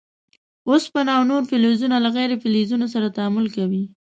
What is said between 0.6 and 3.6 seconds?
اوسپنه او نور فلزونه له غیر فلزونو سره تعامل